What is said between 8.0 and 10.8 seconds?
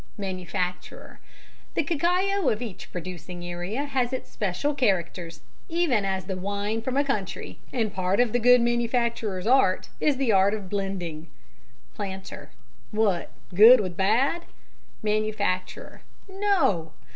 of the good manufacturer's art is the art of